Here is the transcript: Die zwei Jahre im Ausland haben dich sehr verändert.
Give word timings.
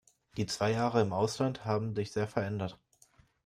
Die 0.35 0.47
zwei 0.47 0.71
Jahre 0.71 1.01
im 1.01 1.13
Ausland 1.13 1.63
haben 1.63 1.93
dich 1.93 2.11
sehr 2.11 2.27
verändert. 2.27 2.79